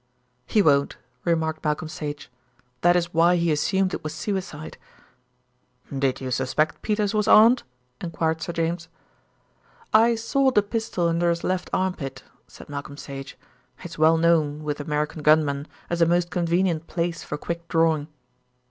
[0.47, 2.31] "He won't," remarked Malcolm Sage;
[2.81, 4.79] "that is why he assumed it was suicide."
[5.95, 7.61] "Did you suspect Peters was armed?"
[8.01, 8.87] enquired Sir James.
[9.93, 13.37] "I saw the pistol under his left armpit," said Malcolm Sage.
[13.83, 18.07] "It's well known with American gunmen as a most convenient place for quick drawing."